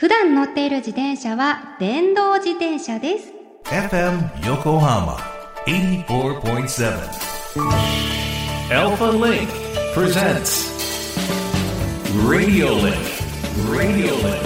[0.00, 3.34] 普段乗っている自転車は電動自転車です。
[3.64, 5.18] FM Yokohama
[5.66, 6.88] 84.7
[8.72, 9.46] Alpha Link
[9.94, 10.70] presents
[12.26, 12.96] Radio Link
[13.68, 14.40] Radio Link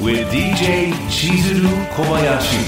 [0.00, 1.60] with DJ 千鶴
[1.94, 2.58] 小林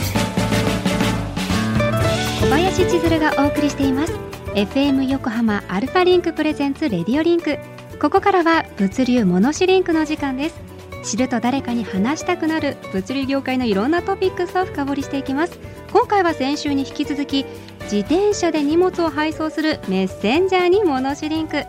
[2.42, 4.12] 小林千鶴がお送りしています。
[4.54, 7.58] FM 横浜アルファリンク presents Radio Link
[7.98, 10.71] ここからは物流モノシリンクの時間です
[11.02, 15.58] 知ると誰かに話したくなる物流業界のいろんなトピックスを深掘りしていきます。
[15.92, 17.44] 今回は先週に引き続き
[17.82, 21.64] 自転車で荷物を配送するメッセンジャーにモノシリンク。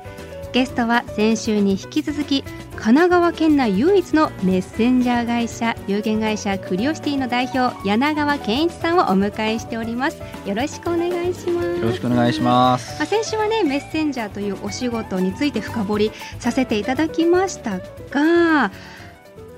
[0.54, 10.22] ゲストは先週に引き続き神奈川県内唯一のメッセンジャー会社有限会社クリオシティの代表柳川健一さんをお迎えしております。
[10.46, 11.68] よろしくお願いします。
[11.70, 13.02] よろしくお願いします。
[13.02, 17.80] あ先週はねメッセンジャーというお仕事について深掘りさせていただきました
[18.12, 18.72] が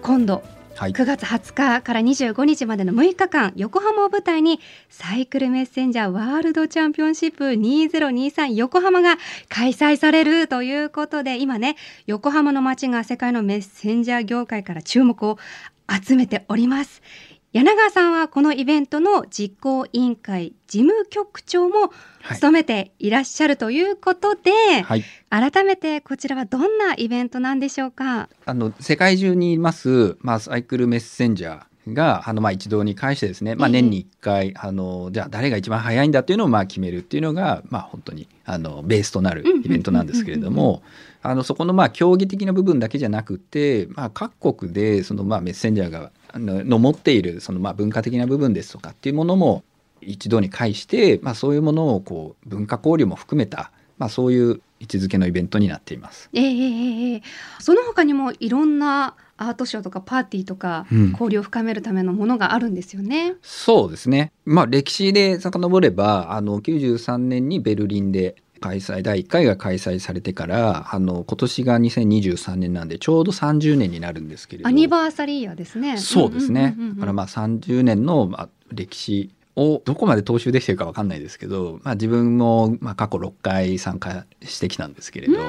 [0.06, 0.44] 今度
[0.76, 9.18] はい、9月20日から25日までの6日間横浜を舞台にサイクルメッセンジャーワールドチャンピオンシップ2023横浜が
[9.50, 15.40] 開催されるということで今ね横浜の街が世界のメッセンジャー業界から注目を
[15.90, 17.02] 集めております
[17.56, 21.94] 柳川さんはこのイベントの実行委員会事務局長も
[22.34, 24.52] 務めていらっしゃるということで、
[24.84, 28.28] はい、改めてこちらはどんなイベントなんでしょうか？
[28.46, 40.84] あの世界中にいます、まあ、サイクルメッセンジャーがあのまあ一堂に会してですね、まあ、年に1回、あのじゃあ誰が一番早いんだっていうのをまあ決めるっていうのが、まあ、本当にあのベースとなるイベントなんですけれども。
[41.28, 49.64] あのそこのまあ競技的な部分だけじゃなくて、まあ、各国でそのまあメッセンジャーがの持っているそのまあ文化的な部分ですとかっていうものも
[50.02, 56.30] 一度に介して、まあ、そういうものをこう文化交流も含めた、まあ、そういう位置づけのイベントになっています。
[56.34, 57.22] えー、
[57.60, 63.32] その他にもいろんなアートショーとかパーティーとか交流を深めるためのものがあるんですよね。
[63.32, 64.32] うん、そうですね。
[64.46, 74.70] まあ歴史で遡ればあの93年にベルリンで開催第1回が開催されてからあの今年が2023年なんでちょうど30年になるんですけれど。
[74.70, 75.98] アニバーサリーイヤーですね。
[75.98, 85.40] そうですね、だからまあ30年の、まあ、歴史をどこまで踏襲できてるか分かんないですけど、まあ、自分も、まあ、過去6回参加してきたんですけれど、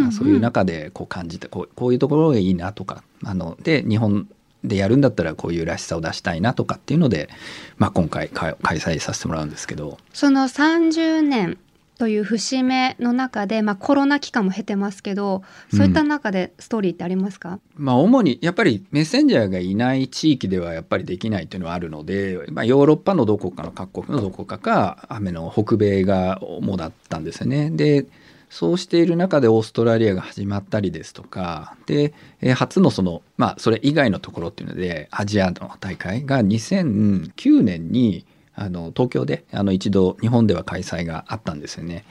[0.00, 4.28] まあ、そういう中でこう感じてこうこういうところがいいなとかあので日本
[4.64, 7.28] でやるんだったらこういうらしさを出したいなとかっていうので、
[7.76, 9.98] まあ、今回開催させてもらうんですけど。
[10.12, 11.58] その30年
[11.98, 27.70] という節目の中で、まあ、コロナ期間も経てますけどそういった中でストーリーってありますか、うん、まあ、主にやっぱりメッセンジャーがいない地域ではやっぱりできないというのはあるので、まあ、ヨーロッパのどこかの各国のどこかか雨の北米が主だったんですよね。
[27.70, 28.06] で
[28.50, 38.24] そうしている中でオーストラリアが始まったりですとかで、えー、初のそのまあそれ以外のところっていうのでアジアの大会が2009年に
[38.54, 42.04] あの東京であの一度日本では開催があったんですよね。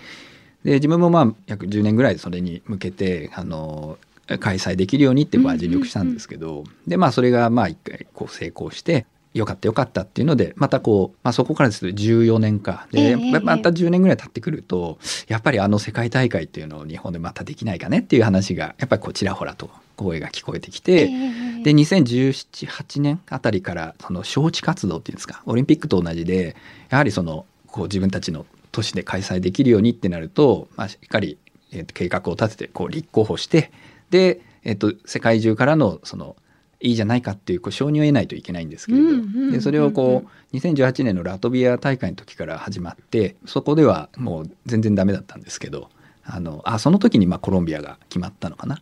[0.63, 3.97] で自分もまあ約10年ぐらいそれに向けてあの
[4.39, 12.87] 開催できるようにってまあ尽力したんですけど、でまあそれがまあ一回こう成功してよかったよかったっていうのでまたこう、まあ、そこからですと14年か。
[12.91, 26.55] で、えー、また10年ぐらい経ってくるとやっぱりあの世界大会っていうのを日本でまたできないかねっていう話がやっぱりこうちらほらと声が聞こえてきて、えー、で201718年あたりからその招致活動っていうんですかオリンピックと同じで
[26.89, 31.37] やはりそのこう自分たちの都市で開催できるようにってなると、まあ、しっかり、
[31.71, 33.71] えー、計画を立ててこう立候補して
[34.09, 36.35] で、えーと、世界中からのその
[36.83, 45.89] いいじゃないかっていうこう承認を得ないといけないんですけれど、でそれをこう2018年のラトビア大会の時から始まってそこではもう全然ダメだったんですけど
[46.25, 48.81] あのあその時にまあコロンビアが決まったのかな。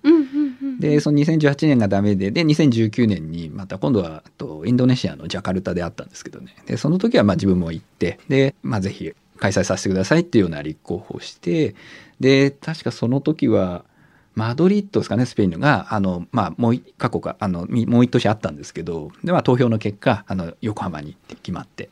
[0.81, 6.56] でその2018年がダメでで2019年にまた今度はとインドネシアのジャカルタであったんですけどね。
[6.66, 11.75] でその時はまあ自分も行ってで、まあ、ぜひ開催させてくださいっていうような立候補をして
[12.19, 13.86] で確かその時は
[14.34, 21.89] マドリッドですかねスペインがあの、まあ、もう過去かあのもう一年あったんですけどで、まあ、投票の結果あの横浜に決まって。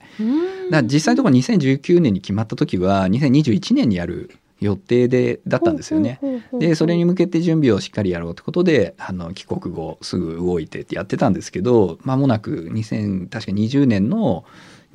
[0.71, 4.29] だ実際のところ2019年に決まった時は2021年にやる
[4.61, 6.19] 予定でだったんですよね。
[6.53, 14.43] でそれに向けて準備をしっかりやろうってことであの帰国後すぐ動いてってやってたんですけど間もなく2000確か20年の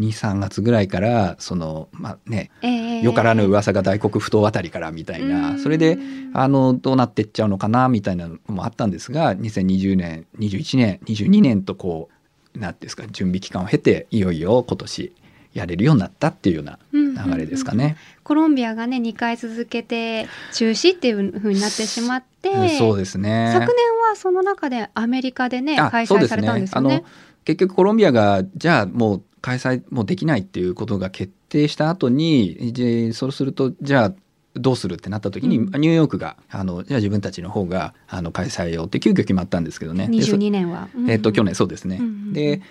[0.00, 5.99] 23月ぐらいからそのまあね、えー、よからぬ噂が大黒不当あたりからみたいなそれで
[6.32, 12.08] あのどうなってっちゃうのかなみたいなのもあったんですが2020年21年22年とこ
[12.55, 15.12] う何ですか準備期間を経ていよいよ今年
[15.55, 17.77] やれるようになったっていうような流れですかね。
[17.77, 17.89] うん。
[17.89, 23.51] うんうん、コロンビアがね2回続けて中止っていうふうになってしまってそうですね。
[23.53, 27.05] 昨年ははその中でアメリカでね開催されたんですよね。
[27.45, 34.15] 結局コロンビアがじゃあもう開催もできないっていうことが決定した後にそうするとじゃあ
[34.55, 40.06] どうするってなった時に、うん、ニューヨークがあのじゃあ自分たちの方があの開催をって急遽決まったんですけどね。
[40.11, 42.62] 22年は、うん、えーと、去年そうですね、うん、で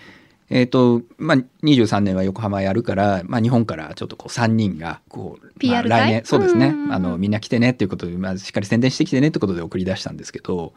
[0.50, 10.74] えーとまあ、23年は横浜やるから、まあ、日本からちょっとこう3人がこう、まあ、来年そうですね、あのみんな来てねっていうことで、まあ、しっかり宣伝してきてねってことで送り出したんですけど。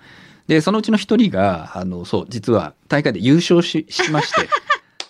[0.46, 4.48] でそのうちの1人があのそう実は大会で優勝ししまして。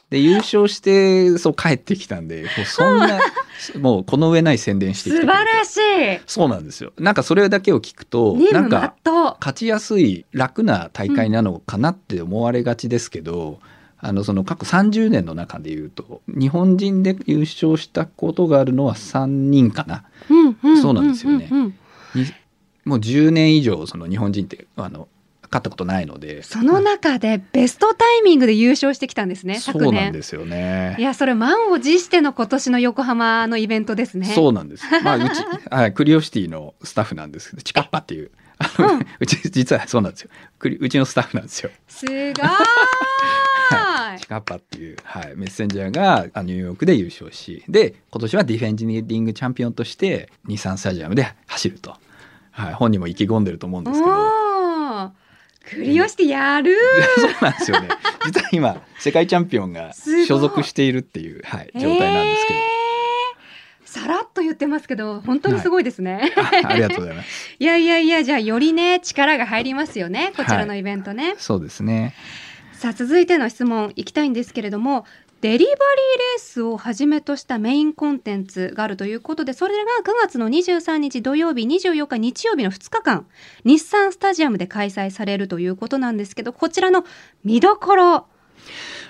[0.08, 3.18] で優勝してそう帰ってきたんでもうそんな
[3.80, 6.20] もうこの上ない宣伝してきて素晴らしい。
[6.26, 6.92] そうなんですよ。
[6.96, 20.04] なんかそれだけを聞くとなんか勝ちやすい楽な大会なのかなって思われがちですけど、うんあのその過去30年の中でいうと日本人で優勝したことがあるのは3人かな、
[20.82, 21.48] そうなんですよね。
[22.84, 25.08] もう10年以上その日本人ってあの
[25.50, 26.42] 勝ったことないので。
[26.42, 30.96] その中でベストタイミングで優勝してきたんですね、そうなんですよね。
[30.98, 34.26] いやそれ満を持しての今年の横浜のイベントですね。
[34.26, 34.84] そうなんです。
[35.02, 37.50] まあうち はいクリオシティのスタッフなんです。
[37.50, 38.30] けどチカッパっていう。
[38.78, 40.30] うん、 うち実はそうなんですよ。
[40.60, 41.70] うちのスタッフなんですよ。
[41.88, 42.34] すごい
[44.18, 51.96] チカッパっていう、はい、メッセンジャーがニューヨークで優勝しで今年はディフェンディングチャンピオンとして日産スタジアムで走ると、
[52.50, 54.46] はい、本人も意気込んでると思うんですけど。
[55.68, 56.76] クリオしてやる
[57.16, 57.88] そうなんですよね。
[58.24, 59.92] 実は今世界チャンピオンが
[60.28, 62.76] 所属しているっていう、はい、状態なんですけど。
[63.84, 67.56] さらっと言ってますけど本当にすごいですね、はい、ありがとうございます。
[67.58, 72.14] いやいやいやじゃあよりね力が入りますよねこちらのイベントね、はい、そうですね
[72.76, 75.06] さあ続いての質問いきたいんですけれども
[75.40, 83.26] デリバリーレースをはじめとしたメインコンテンツがあるということでそれが9月の23日土曜日24日日曜日の2日間
[83.64, 87.04] 日産スタジアムで開催されるということなんですけどこちらの
[87.44, 88.26] 見どころ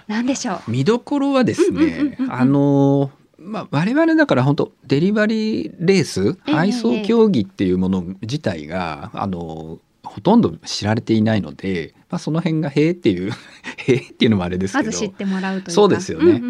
[0.07, 0.71] 何でしょう？
[0.71, 9.79] 見どころはですね、あのまあ、我々だから本当デリバリーレース配送競技っていうもの自体が、あの
[10.17, 13.33] ほとんど知られていないので、まあ、その辺が「へえ」っていう
[13.77, 14.87] 「へえ」っていうのもあれですけど。
[14.87, 16.41] まず知ってもらうとそうですよね。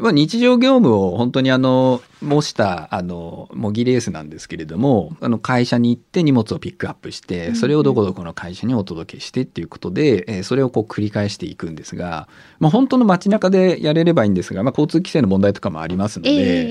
[0.00, 12.28] まあ、日常業務を本当にあの模したあの模擬レースなんですけれどもあの会社に行って荷物をピックアップしてそれをどこどこの会社にお届けしてっていうことで、えー、それをこう繰り返していくんですが、
[12.60, 16.66] まあ、本当の街中でやれればいいんですが、まあ、交通規制の問題とかもありますので、え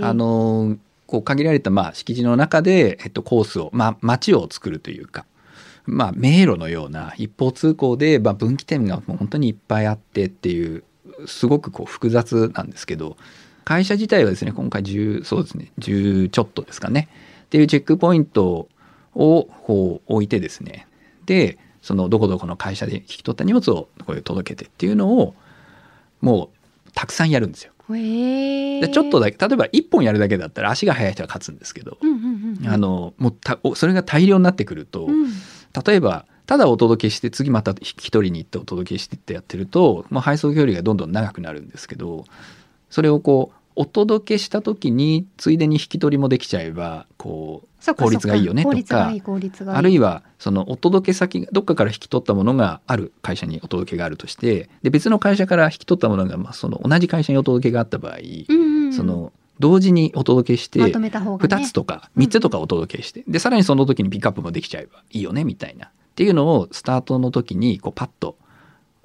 [0.00, 5.26] ー、あのこう限られたまあ敷地の中で、えっと、コースを、まあ、街を作るというか
[5.86, 10.82] まあ、迷路のような一方通行で、まあ、分岐点がもう本当にいっぱいあってっていう
[11.26, 13.16] すごくこう複雑なんですけど
[13.64, 17.08] 会社自体はですね今回10そうですね10ちょっとですかね。
[17.46, 18.68] っていうチェックポイント
[19.14, 20.86] をこう置いてですね。
[21.24, 25.34] でそのどこどこの会社で引き取った荷物をこれ届けてっていうのを
[26.20, 26.50] も
[26.86, 27.72] うたくさんやるんですよ。
[27.88, 31.98] でちょっとだけ例えば1本やるだけだったら足が速い人が勝つんですけど、
[32.66, 35.26] あのもうたそれが大量になってくると、うん
[35.84, 42.24] 例えばただお届けして次また引き取りに行ってお届けしてってやってると、まあ、配送距離がどんどん長くなるんですけど
[42.88, 49.12] それをこうお届けした時についでに引き取りもできちゃえばこう効率がいいよねとか
[49.76, 58.16] あるいはそのお届け先どっかから引き取ったものがある会社にお届けがあるとしてで別の会社から引き取ったものがまあその同じ会社にお届けがあった場合、
[58.92, 65.86] その同時にお届けして、2つとか3つとかお届けして、で、さらにその時にピックアップもできちゃえばいいよね、みたいな。
[65.86, 68.36] っていうのをスタートの時に、こう、パッと、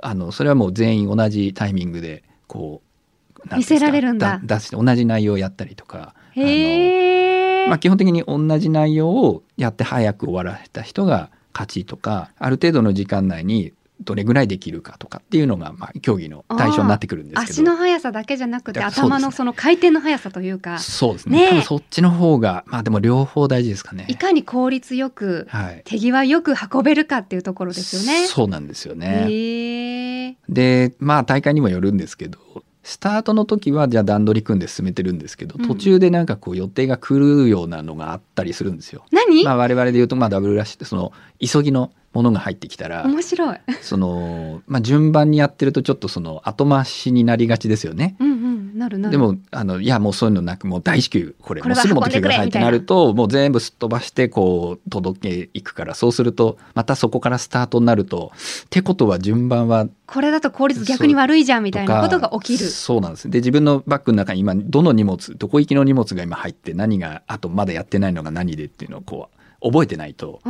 [0.02, 4.40] あの、それはもう全員同じタイミングで、こう、見せられるんだ。
[4.44, 6.14] 出して同じ内容をやったりとか。
[6.36, 17.52] あのまあ、基本的に同じ内容をやって早く終わらせた人が勝ちとか、ある程度の時間内にどれぐらいできるかとかっていうのが、まあ、競技の対象になってくるんですけど。
[17.52, 20.80] 足の速さだけじゃなくて頭のその回転の速さというか。
[20.80, 21.40] そうですね。
[21.40, 21.48] ね。
[21.50, 24.06] 多分そっちの方がまあでも両方大事ですかね。
[24.08, 28.28] いかに効率よく、はい、手際よく運べるかっていうところですよね。
[28.28, 30.38] そうなんですよね。
[30.50, 32.40] でまあ大会にもよるんですけど
[32.84, 39.06] スタートの時はじゃあ段取り組んで進めてるんですけど、途中でなんかこう予定が狂うようなのがあったりするんですよ。
[39.12, 39.44] 何？
[39.44, 43.58] まあ我々で言うとまあダブルラッシュってその急ぎのものが入ってきたら面白い。
[43.82, 48.16] その、まあ、順番にやってるとちょっとその後回しになりがちですよね。
[48.20, 49.12] うんうん、なるなる。
[49.12, 52.70] でもあのいやもうそういうのなくもう大至急これもうすぐ持ってきてくださいってな。
[52.70, 55.96] るともう全部すっ飛ばしてこう届けいくから。
[55.96, 58.32] そうするとまたそこからスタートになると
[58.66, 62.70] ってことは順番はこれだと効率逆に悪いじゃんみたいなことが起きる。
[62.70, 63.30] そうなんです。
[63.30, 70.42] で自分のバッグの中に今どの荷物どこ行きの荷物が今入って何があとまだやってないのが何でっていうのをこう覚えてないと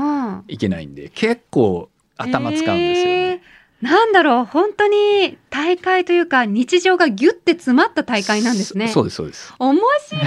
[0.47, 3.11] いけないんで、うん、結構頭使うんですよね。
[3.31, 3.39] えー
[3.81, 8.89] なんだろう本当に大会というか日常がギュッて詰まった大会なんですね。
[8.89, 9.51] そうですそうです。
[9.57, 9.75] 面
[10.07, 10.23] 白い。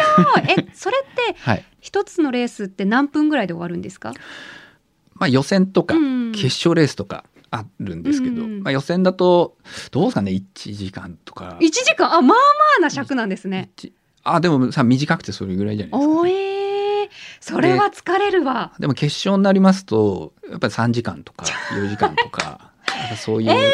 [0.58, 1.64] え、それってはい。
[1.80, 4.12] 一つのレースって何分ぐらいで終わるんですか？
[5.14, 9.56] まあ予選とかうん決勝レースとかあるんですけど、うんまあ予選だと
[9.92, 11.56] どうですかね？1時間とか。
[11.60, 12.06] 一時間？
[12.08, 12.34] あまあま
[12.78, 13.70] あな尺なんですね。
[13.76, 13.92] 一
[14.24, 16.32] あでもさ短くてそれぐらいじゃないですか、おね。
[17.52, 18.72] えー、それは疲れるわ。
[18.78, 22.72] でも決勝になりますとやっぱり3時間とか 4時間とか
[23.16, 23.72] そういう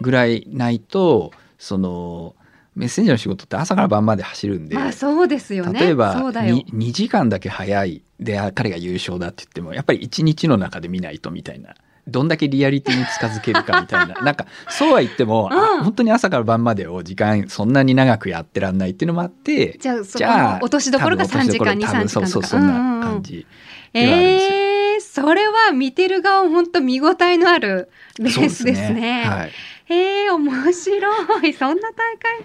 [0.00, 2.34] ぐらいないと、その
[2.76, 5.80] メッセンジャーの仕事って朝から晩まで走るんで、まあそうですよね。
[5.80, 11.74] 例えばそうだよ 2, 2時間だけ早いであ彼が優勝だって言ってもやっぱり1日の中で見ないとみたいな。
[12.08, 22.20] どんだけリアリティに近づけるかみたいな なんかそうは言っても、あうん本当に朝から晩までを時間そんなに長くやってらんないっていうのもあってじゃあじゃあの落としどころが3時間2、3多分多分時間とか。
[22.20, 23.46] そうそうそんな感じ
[23.92, 24.56] ではあるんですよ。
[24.56, 29.24] えー、それは見てる側本当見応えのあるレースですね。
[29.24, 29.50] はい、
[29.86, 32.44] へえ面白いそんな大会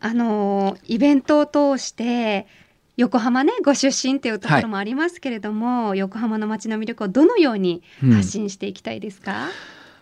[0.00, 2.46] あのイベントを通して
[2.96, 8.10] 横浜ねご出身っていうところもありますけれども、横浜の街の魅力をどのようにうん。
[8.12, 9.48] 発信していきたいですか、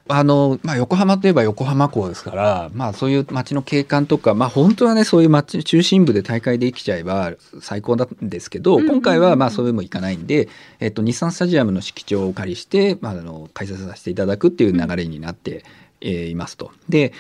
[0.09, 15.65] あのまあ、横浜といえば横浜港ですから、まあ、そういう街の景観とか、まあ、本当はねそういう街中心部で大会できちゃえば最高なんですけど、うんうんうん今回はまあそういうのもいかないんで、えっと、日産スタジアムの敷地をお借りして、まあ、あの開催させていただくっていう流れになって、
[16.01, 16.73] えーいますと。
[16.89, 17.13] で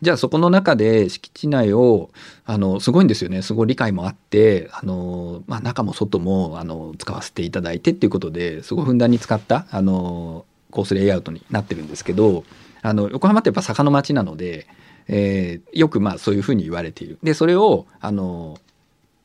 [0.00, 2.10] じゃあそこの中で敷地内を
[2.44, 12.44] あのすごいんですよねすごい理解もあってあの、まあ、中も外もあの使わせていただいてっていうことですごいふんだんに使ったあのコースレイアウトになってるんですけど
[12.82, 14.68] あの横浜ってやっぱ坂の町なので、
[15.08, 17.18] えーよくまあそういうふうに言われている。
[17.22, 18.58] でそれをあの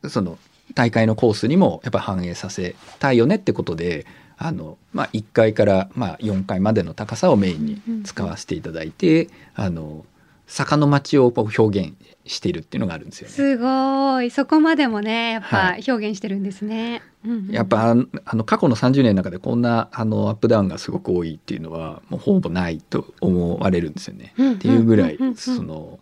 [0.07, 0.37] その
[0.73, 4.05] 大会のコースにもやっぱ反映させたいよねってことで
[4.37, 10.05] あの、まあ、1階からまあ4階までの高さをメインに使わせていただいて、あの
[10.53, 11.93] 坂の町をこう表現
[12.27, 13.33] しているっていうのがあるんですよね。
[13.33, 24.33] すごいそこまでもねやっぱはい表現してるんですね、うんうんやっぱあの過去の30年の中でこんなあのアップダウンがすごく多いっていうのはもうほぼないと思われるんですよね。
[24.37, 25.99] うんっていうぐらいその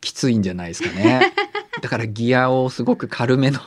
[0.00, 1.32] きついんじゃないですかね。
[1.80, 3.60] だからギアをすごく軽めの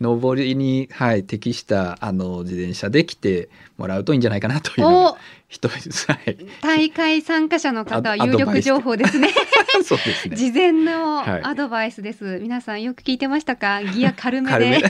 [0.00, 3.48] 上りに、はい、適したあの自転車で来て
[3.78, 5.14] もらうといいんじゃないかなという
[5.48, 6.06] 人です。
[6.10, 9.28] はい、大会参加者の方は有力情報ですね。
[9.84, 10.36] そうですね。
[10.36, 11.40] 事前のはい。
[11.44, 13.82] アドバイスです、皆さんよく聞いてましたか？
[13.82, 14.82] ギア軽めで。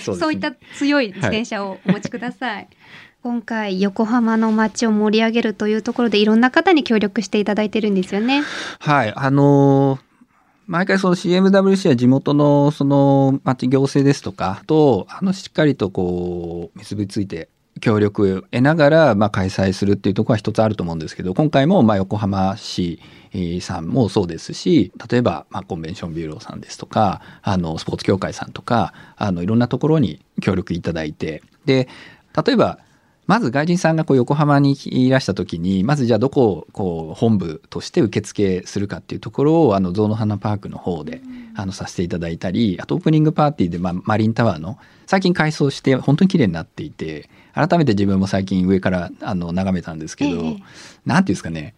[0.00, 0.20] そうね。
[0.20, 2.68] そういった強い自転車をお持ちください。
[3.22, 8.44] 今回横浜の街を盛り上げるというところでいろんな方に協力していただいてるんですよね。
[8.78, 10.07] はい、あのー
[10.68, 17.48] 毎回その CMWC は地元のその町行政ですとかとあのしっかりとこう結びついて
[17.80, 23.00] 協力を得ながらまあ開催するっていうところは一つあると思うんですけど今回もまあ横浜市
[23.62, 31.88] さんもそうですし例えばまあコンベンションビューローさんですとかあのスポーツ協会さんとかあのいろんなところに協力いただいてで
[32.44, 32.78] 例えば
[33.28, 41.20] まず外人さんがこう横浜にいらした時にまずじゃあどこをこう本部として受付するかっていうところをあの象の花パークの方で
[41.54, 50.62] あのさせていただいたりあとオープニングパーティーで、まあ、マリンタワーの最近改装して本当に綺麗になっていて改めて自分も最近上からあの眺めたんですけど、ええ。
[51.04, 51.74] なんていうんですかね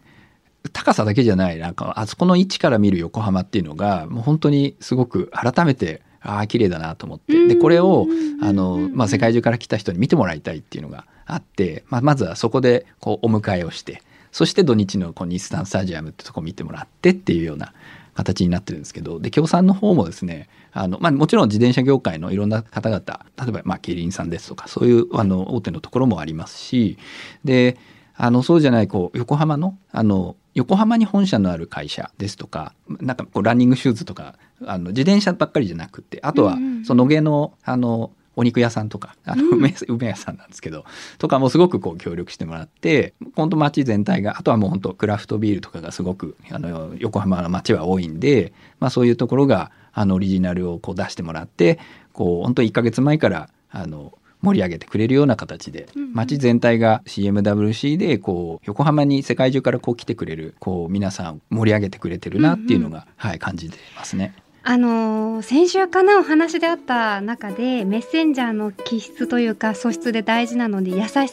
[0.72, 7.48] 高さだけじゃないなんかあそこの位置から見る横浜っていうのがもう本当にすごく改めてああ綺麗だなと思って。
[7.48, 8.06] でこれを
[8.40, 17.72] あの、まあ、世界中から来た人に見てもらいたいっていうのがあって、まあ、まずはそこでこうお迎えをしてそして土日のこう日産スタジアムってとこ見てもらってっていうような
[18.14, 26.98] 形になってるんですけどで協賛の方もですねあの、まあ、もちろん自転車業界のいろんな方々例えばまあキリンさんですとかそういうあの大手のところもありますし
[27.44, 27.76] で
[28.14, 34.34] あのそうじゃないこう横浜のあの横浜に本社のある会社ですとかなんかこうランニングシューズとか
[34.66, 39.58] あの自転車ばっかりじゃなくてあとはその野毛のあのお肉屋さんとかあのうん。
[39.58, 40.84] 梅,、梅屋さんなんですけど
[41.18, 51.78] とかもすごくこう協力してもらって本当街全体があとはもう本当クラフトビールとかがすごくあの横浜の街は多いんで、まあ、そういうところがあのオリジナルをこう出してもらって
[52.12, 64.34] こう本当1ヶ月前からあの盛り上げてくれるような形で街全体が CMWC でこう横浜に世界中からこう来てくれるこう皆さん盛り上げてくれてるなっていうのが、はい、感じてますね。
[64.62, 71.26] あの先週かなお話であった中でメッセンジャーの気質というか素質で大事なので優しさ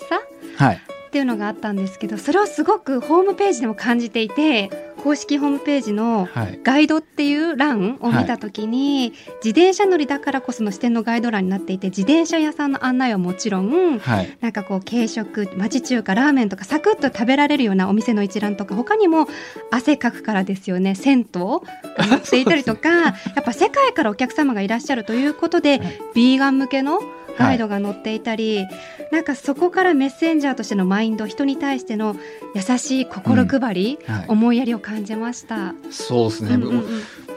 [0.58, 0.82] はい、
[1.18, 4.70] っていうのがあったんですけどそれをすごくホームページでも感じていて
[5.02, 6.30] 公式ホームページの
[6.64, 9.10] ガイドっていう欄を見た時に、はい、
[9.44, 19.28] 自転車乗りだからこその視点のガイド欄になっていて自転車屋さんの案内はもちろん、はい、なんかこう軽食町中華ラーメンとかサクッと食べられるようなお店の一覧とか他にも
[19.72, 22.90] 汗かくからですよね銭湯載っていたりとか
[23.36, 27.00] やっぱ世界からお客様がいらっしゃるということで、はい、ビーガン向けの
[27.38, 28.70] ガイドが載っていたり、はい、
[29.12, 32.16] なんかそこからメッセンジャーとしてのマインド人に対しての
[32.56, 35.74] 優しい心配り、うんはい、思いやりを感じました。
[35.90, 36.86] そうですね、うんうんうん、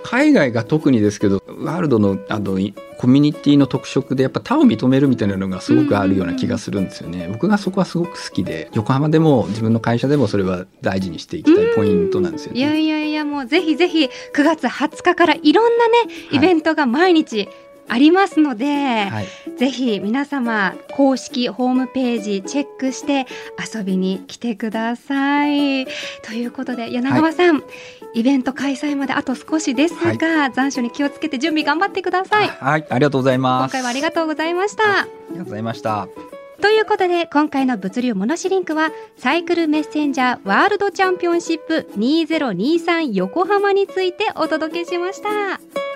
[0.02, 2.59] 海外が特にですけどワールドのあの
[3.00, 15.95] コミュニティの特色でやっぱ他を認めるみたいなのがすごくあるような気がするんですよね、うんうんうん、僕がそこはすごく好きで横浜でも自分の会社でもそれは大事にしていきたいポイントなんですよね、いやいやいやもうぜひぜひ9月20日からいろんなね
[16.30, 17.49] イベントが毎日
[17.90, 19.26] ありますので、はい、
[19.59, 23.26] ぜひ皆様公式ホームページチェックして
[23.59, 25.87] 遊びに来てください。
[26.23, 27.62] ということで柳川さん、は
[28.14, 32.49] い、イベント開催まであと少しですが、はい、残暑に気をつけて準備頑張ってください。
[32.49, 33.73] はい、ありがとうございます。
[33.73, 34.85] 今回はありがとうございました。
[34.85, 36.06] ありがとうございました。
[36.61, 45.89] ということで今回の物流モノシリンクはサイクルメッセンジャーワールドチャンピオンシップ2023横浜についてお届けしました。